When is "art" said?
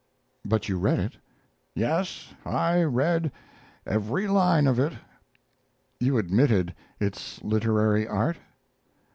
8.07-8.37